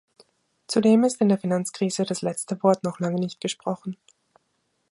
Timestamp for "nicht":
3.19-3.39